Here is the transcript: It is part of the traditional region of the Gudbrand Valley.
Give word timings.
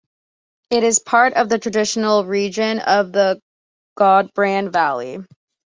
It 0.71 0.81
is 0.83 0.97
part 0.97 1.33
of 1.33 1.47
the 1.47 1.59
traditional 1.59 2.25
region 2.25 2.79
of 2.79 3.11
the 3.11 3.39
Gudbrand 3.95 4.71
Valley. 4.73 5.19